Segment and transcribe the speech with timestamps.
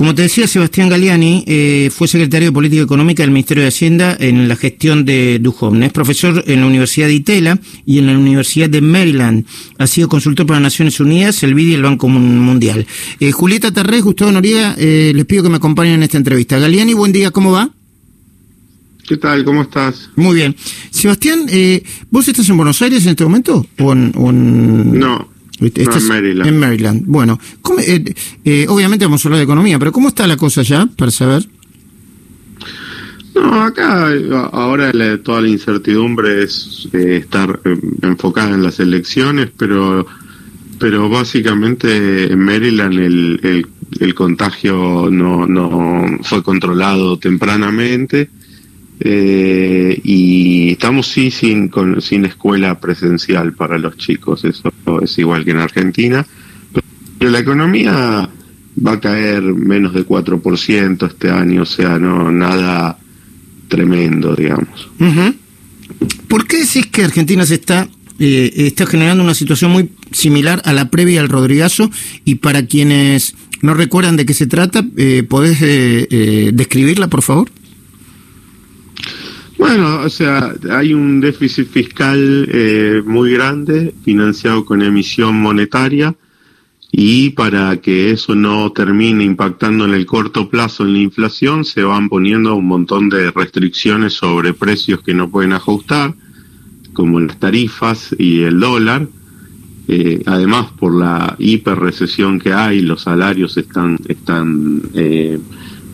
[0.00, 4.16] Como te decía, Sebastián Galiani eh, fue secretario de Política Económica del Ministerio de Hacienda
[4.18, 5.84] en la gestión de Duhovne.
[5.84, 9.44] Es profesor en la Universidad de Itela y en la Universidad de Maryland.
[9.76, 12.86] Ha sido consultor para Naciones Unidas, el BID y el Banco Mundial.
[13.20, 16.58] Eh, Julieta Tarrés, Gustavo Noriega, eh, les pido que me acompañen en esta entrevista.
[16.58, 17.68] Galiani, buen día, ¿cómo va?
[19.06, 19.44] ¿Qué tal?
[19.44, 20.08] ¿Cómo estás?
[20.16, 20.56] Muy bien.
[20.90, 21.40] Sebastián,
[22.10, 23.66] ¿vos estás en Buenos Aires en este momento?
[23.78, 25.28] ¿O en, No,
[25.60, 26.48] en Maryland.
[26.48, 27.02] En Maryland.
[27.06, 27.38] Bueno,
[27.80, 28.14] eh,
[28.44, 31.46] eh, obviamente vamos a hablar de economía, pero ¿cómo está la cosa ya, para saber?
[33.34, 34.10] No, acá
[34.52, 34.92] ahora
[35.22, 37.60] toda la incertidumbre es eh, estar
[38.02, 40.06] enfocada en las elecciones, pero
[40.78, 43.66] pero básicamente en Maryland el, el,
[44.00, 48.30] el contagio no, no fue controlado tempranamente
[49.00, 54.70] eh, y estamos sí sin, sin escuela presencial para los chicos, eso
[55.02, 56.26] es igual que en Argentina,
[57.18, 58.28] pero la economía
[58.86, 62.98] va a caer menos de 4% este año, o sea, no nada
[63.68, 64.88] tremendo, digamos.
[66.28, 67.88] ¿Por qué decís que Argentina se está
[68.22, 71.90] eh, está generando una situación muy similar a la previa al Rodrigazo
[72.26, 77.50] y para quienes no recuerdan de qué se trata, eh, ¿podés eh, describirla, por favor?
[79.60, 86.16] Bueno, o sea, hay un déficit fiscal eh, muy grande financiado con emisión monetaria
[86.90, 91.82] y para que eso no termine impactando en el corto plazo en la inflación se
[91.82, 96.14] van poniendo un montón de restricciones sobre precios que no pueden ajustar,
[96.94, 99.08] como las tarifas y el dólar.
[99.88, 105.38] Eh, además, por la hiperrecesión que hay, los salarios están, están eh,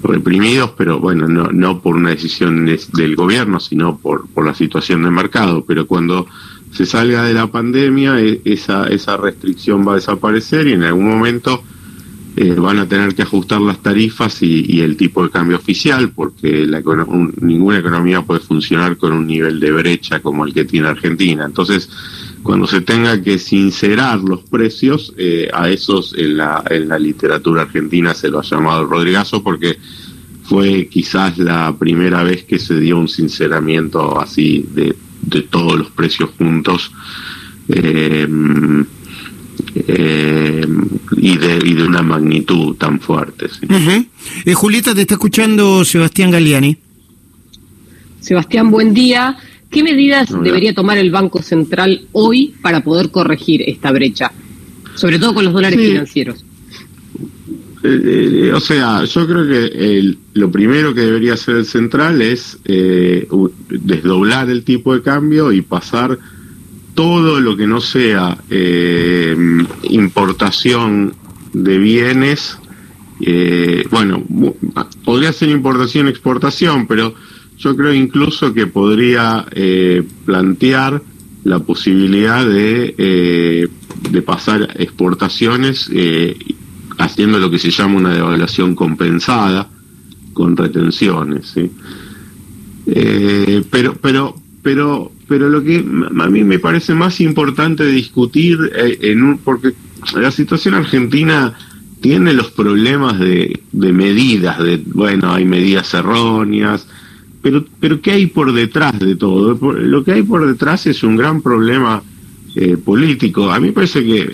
[0.02, 5.02] reprimidos, pero bueno, no, no por una decisión del gobierno, sino por, por la situación
[5.02, 5.64] de mercado.
[5.66, 6.26] Pero cuando
[6.72, 11.08] se salga de la pandemia, e, esa, esa restricción va a desaparecer y en algún
[11.08, 11.62] momento
[12.38, 16.66] eh, van a tener que ajustar las tarifas y, el tipo de cambio oficial, porque
[16.66, 16.82] la,
[17.40, 21.46] ninguna economía puede funcionar con un nivel de brecha como el que tiene Argentina.
[21.46, 21.88] Entonces,
[22.42, 27.62] cuando se tenga que sincerar los precios, eh, a esos en la, en la literatura
[27.62, 29.78] argentina se lo ha llamado Rodrigazo porque
[30.42, 35.90] fue quizás la primera vez que se dio un sinceramiento así de, de todos los
[35.90, 36.92] precios juntos
[37.68, 38.28] eh,
[39.74, 40.66] eh,
[41.16, 43.46] y, de, y de una magnitud tan fuerte.
[44.54, 46.76] Julieta, te está escuchando Sebastián Galiani.
[48.20, 49.36] Sebastián, buen día.
[49.70, 54.32] ¿Qué medidas debería tomar el Banco Central hoy para poder corregir esta brecha?
[54.94, 56.44] Sobre todo con los dólares financieros.
[57.82, 62.58] Eh, eh, o sea, yo creo que lo primero que debería hacer el central es
[62.64, 63.28] eh,
[63.68, 66.18] desdoblar el tipo de cambio y pasar
[66.96, 68.36] todo lo que no sea
[69.84, 71.14] importación
[71.52, 72.58] de bienes.
[73.90, 74.24] bueno,
[75.04, 77.14] podría ser importación, exportación, pero
[77.58, 81.02] yo creo incluso que podría eh, plantear
[81.44, 83.68] la posibilidad de, eh,
[84.10, 86.36] de pasar exportaciones eh,
[86.98, 89.70] haciendo lo que se llama una devaluación compensada
[90.32, 91.54] con retenciones.
[93.70, 94.34] pero, pero,
[94.66, 99.74] pero, pero lo que a mí me parece más importante discutir en un, porque
[100.16, 101.54] la situación argentina
[102.00, 106.88] tiene los problemas de, de medidas, de bueno, hay medidas erróneas,
[107.42, 109.56] pero, pero ¿qué hay por detrás de todo?
[109.74, 112.02] Lo que hay por detrás es un gran problema
[112.56, 113.52] eh, político.
[113.52, 114.28] A mí me parece que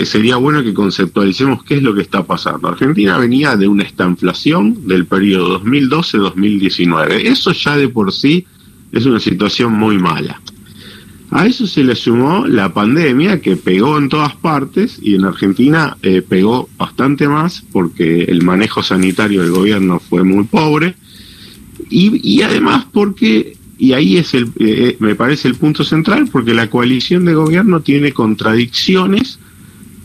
[0.00, 2.68] eh, sería bueno que conceptualicemos qué es lo que está pasando.
[2.68, 7.26] Argentina venía de una estanflación del periodo 2012-2019.
[7.26, 8.46] Eso ya de por sí
[8.98, 10.40] es una situación muy mala.
[11.30, 15.96] A eso se le sumó la pandemia que pegó en todas partes y en Argentina
[16.02, 20.94] eh, pegó bastante más porque el manejo sanitario del gobierno fue muy pobre
[21.90, 26.68] y, además porque, y ahí es el, eh, me parece el punto central, porque la
[26.68, 29.38] coalición de gobierno tiene contradicciones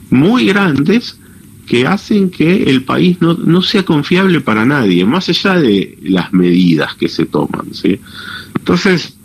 [0.09, 1.17] muy grandes
[1.65, 6.33] que hacen que el país no, no sea confiable para nadie, más allá de las
[6.33, 7.73] medidas que se toman.
[7.73, 7.99] ¿sí?
[8.61, 9.17] Entonces,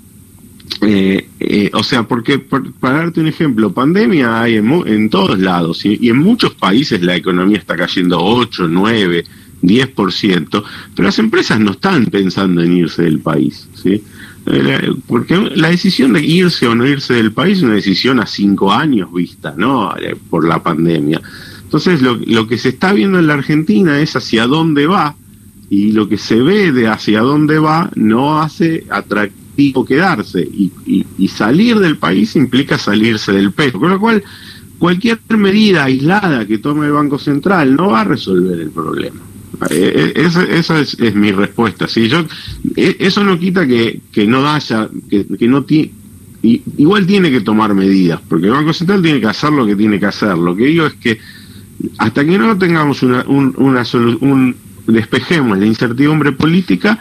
[0.82, 5.84] eh, eh, o sea, porque para darte un ejemplo, pandemia hay en, en todos lados
[5.84, 9.24] y en muchos países la economía está cayendo 8, 9,
[9.62, 14.02] 10%, pero las empresas no están pensando en irse del país, ¿sí?
[14.46, 18.26] Eh, porque la decisión de irse o no irse del país es una decisión a
[18.26, 19.96] cinco años vista, ¿no?
[19.96, 21.20] Eh, por la pandemia.
[21.64, 25.16] Entonces, lo, lo que se está viendo en la Argentina es hacia dónde va,
[25.68, 30.70] y lo que se ve de hacia dónde va no hace atractivo quedarse, y,
[31.18, 34.22] y salir del país implica salirse del peso, con lo cual
[34.78, 39.20] cualquier medida aislada que tome el Banco Central no va a resolver el problema.
[39.70, 41.88] Eh, eh, esa, esa es, mi respuesta.
[41.88, 42.08] ¿sí?
[42.08, 42.24] Yo,
[42.76, 45.64] eh, eso no quita que, que no haya, que, que no
[46.42, 49.98] igual tiene que tomar medidas, porque el Banco Central tiene que hacer lo que tiene
[49.98, 50.36] que hacer.
[50.36, 51.18] Lo que digo es que
[51.98, 53.82] hasta que no tengamos una, un, una
[54.20, 56.98] un, despejemos la incertidumbre política,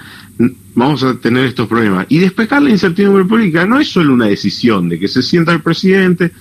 [0.73, 2.05] vamos a tener estos problemas.
[2.09, 5.61] Y despejar la incertidumbre política no es solo una decisión de que se sienta el
[5.61, 6.31] presidente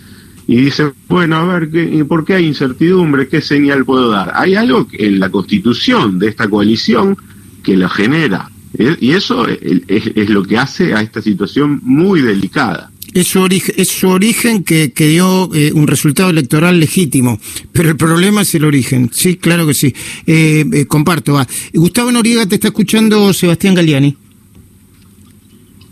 [0.46, 3.28] y dice, bueno, a ver, ¿qué, ¿por qué hay incertidumbre?
[3.28, 4.32] ¿Qué señal puedo dar?
[4.34, 7.16] Hay algo en la constitución de esta coalición
[7.62, 8.50] que lo genera.
[8.78, 8.96] ¿eh?
[9.00, 12.90] Y eso es, lo que hace a esta situación muy delicada.
[13.14, 17.40] Es su origen, es su origen que, que dio eh, un resultado electoral legítimo,
[17.72, 19.10] pero el problema es el origen.
[19.12, 19.94] Sí, claro que sí.
[20.26, 21.40] Eh, comparto.
[21.72, 24.16] Gustavo Noriega te está escuchando Sebastián Galiani.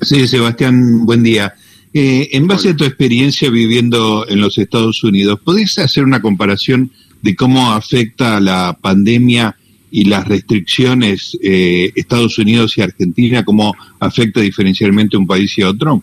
[0.03, 1.55] Sí, Sebastián, buen día.
[1.95, 6.91] Eh, en base a tu experiencia viviendo en los Estados Unidos, ¿podés hacer una comparación
[7.21, 9.57] de cómo afecta la pandemia
[9.91, 16.03] y las restricciones eh, Estados Unidos y Argentina, cómo afecta diferencialmente un país y otro?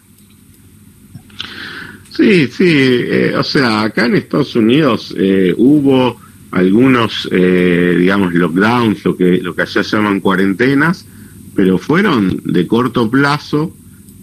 [2.19, 5.15] Sí, sí, eh, o sea, acá en Estados Unidos
[5.55, 6.19] hubo
[6.51, 11.05] algunos, digamos, lockdowns, lo que, lo que allá llaman cuarentenas,
[11.55, 13.73] pero fueron de corto plazo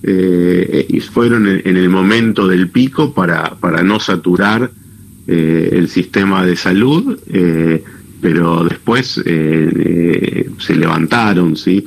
[0.08, 4.70] eh, y fueron en, el momento del pico para, para no saturar
[5.26, 7.82] eh, el sistema de salud, eh,
[8.20, 11.84] pero después se levantaron, ¿sí?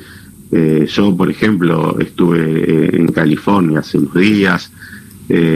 [0.52, 4.70] yo, por ejemplo, estuve en California hace unos días,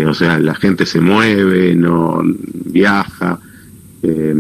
[0.07, 2.23] o sea, la gente se mueve, no
[2.67, 3.41] viaja,
[4.07, 4.35] eh,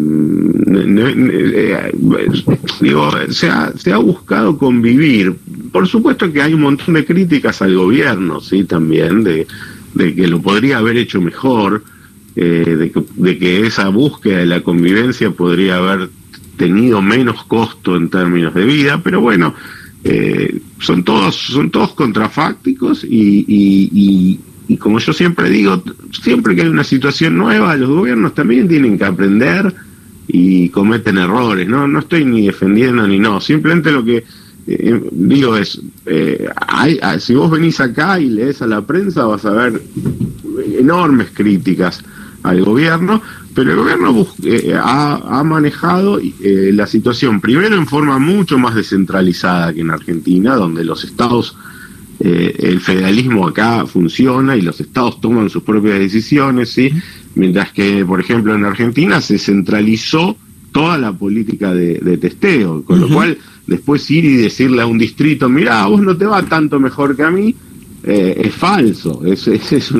[2.81, 5.35] digo, se ha, se ha buscado convivir.
[5.73, 9.47] Por supuesto que hay un montón de críticas al gobierno, sí, también, de,
[9.97, 11.83] que lo podría haber hecho mejor,
[12.37, 16.11] eh, de, que, esa búsqueda de la convivencia podría haber
[16.59, 19.55] tenido menos costo en términos de vida, pero bueno,
[20.05, 24.39] eh, son todos son todos contrafácticos y
[24.79, 25.83] como yo siempre digo,
[26.23, 29.75] siempre que hay una situación nueva, los gobiernos también tienen que aprender
[30.27, 31.69] y cometen errores.
[31.69, 33.41] No, no estoy ni defendiendo ni no.
[33.41, 34.25] Simplemente lo que
[34.67, 39.27] eh, digo es, eh, hay, ah, si vos venís acá y lees a la prensa,
[39.27, 39.83] vas a ver
[40.79, 42.03] enormes críticas
[42.43, 43.21] al gobierno,
[43.55, 49.73] pero el gobierno eh, ha, ha, manejado la situación primero en forma mucho más descentralizada
[49.73, 51.57] que en Argentina, donde los estados
[52.27, 56.91] eh, el federalismo acá funciona y los estados toman sus propias decisiones, ¿sí?
[57.35, 60.35] Mientras que, por ejemplo, en Argentina se centralizó
[60.73, 63.37] toda la política de, testeo, con lo cual
[63.67, 67.25] después ir y decirle a un distrito, mira, vos no te va tanto mejor que
[67.25, 67.55] a mí,
[68.07, 69.23] eh, es falso.
[69.25, 69.93] Es, es,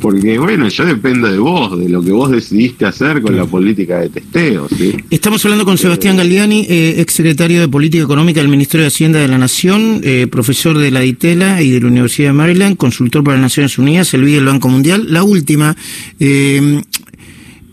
[0.00, 3.98] porque, bueno, yo dependo de vos, de lo que vos decidiste hacer con la política
[3.98, 4.68] de testeo.
[4.68, 4.94] ¿sí?
[5.10, 8.88] Estamos hablando con Sebastián eh, Galdiani, eh, ex secretario de Política Económica del Ministerio de
[8.88, 12.76] Hacienda de la Nación, eh, profesor de la DITELA y de la Universidad de Maryland,
[12.76, 15.06] consultor para las Naciones Unidas, el del Banco Mundial.
[15.08, 15.76] La última,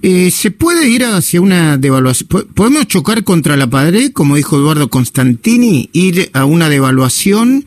[0.07, 2.29] eh, ¿Se puede ir hacia una devaluación?
[2.53, 7.65] ¿Podemos chocar contra la padre, como dijo Eduardo Constantini, ir a una devaluación,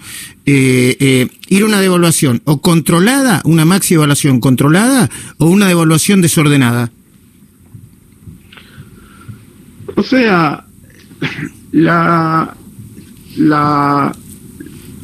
[0.50, 6.22] eh, eh, ir a una devaluación o controlada, una maxi evaluación controlada o una devaluación
[6.22, 6.90] desordenada?
[9.94, 10.64] O sea,
[11.72, 12.56] la,
[13.36, 14.16] la,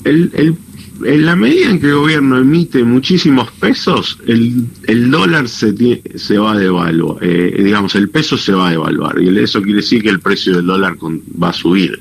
[0.04, 0.56] el, el
[1.04, 5.74] en la medida en que el gobierno emite muchísimos pesos, el, el dólar se,
[6.14, 9.80] se va a devaluar, eh, digamos, el peso se va a devaluar, y eso quiere
[9.80, 10.96] decir que el precio del dólar
[11.42, 11.98] va a subir.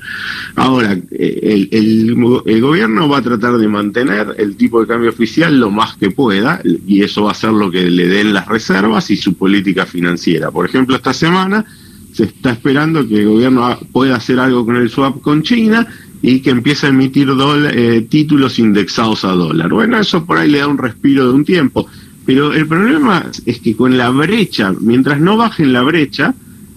[0.54, 5.10] Ahora, eh, el, el, el, gobierno va a tratar de mantener el tipo de cambio
[5.10, 8.46] oficial lo más que pueda, y eso va a ser lo que le den las
[8.46, 10.50] reservas y su política financiera.
[10.50, 11.64] Por ejemplo, esta semana
[12.12, 15.86] se está esperando que el gobierno pueda hacer algo con el swap con China,
[16.26, 19.68] y que empieza a emitir eh, títulos indexados a dólar.
[19.68, 21.86] Bueno, eso por ahí le da un respiro de un tiempo,
[22.24, 26.34] pero el problema es que con la brecha, mientras no bajen la brecha,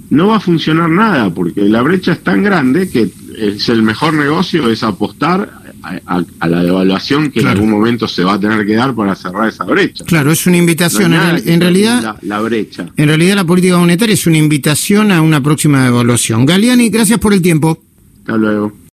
[0.09, 4.15] no va a funcionar nada, porque la brecha es tan grande que es el mejor
[4.15, 5.49] negocio es apostar
[5.81, 9.47] a, la devaluación que en algún momento se va a tener que dar para cerrar
[9.47, 10.03] esa brecha.
[10.03, 11.13] Claro, es una invitación.
[11.13, 12.89] en, realidad, la, brecha.
[12.97, 16.45] En realidad, la política monetaria es una invitación a una próxima devaluación.
[16.45, 17.81] Galeani, gracias por el tiempo.
[18.25, 18.73] Hasta luego.